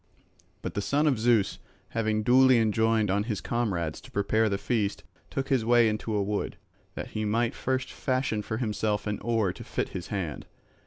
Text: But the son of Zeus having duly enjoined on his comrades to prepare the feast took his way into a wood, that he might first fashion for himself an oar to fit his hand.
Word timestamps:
But 0.63 0.73
the 0.73 0.81
son 0.81 1.05
of 1.05 1.19
Zeus 1.19 1.59
having 1.89 2.23
duly 2.23 2.57
enjoined 2.57 3.11
on 3.11 3.25
his 3.25 3.39
comrades 3.39 4.01
to 4.01 4.09
prepare 4.09 4.49
the 4.49 4.57
feast 4.57 5.03
took 5.29 5.49
his 5.49 5.63
way 5.63 5.87
into 5.87 6.15
a 6.15 6.23
wood, 6.23 6.57
that 6.95 7.09
he 7.09 7.23
might 7.23 7.53
first 7.53 7.91
fashion 7.93 8.41
for 8.41 8.57
himself 8.57 9.05
an 9.05 9.19
oar 9.19 9.53
to 9.53 9.63
fit 9.63 9.89
his 9.89 10.07
hand. 10.07 10.47